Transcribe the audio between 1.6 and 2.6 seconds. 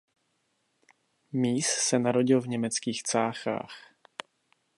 se narodil v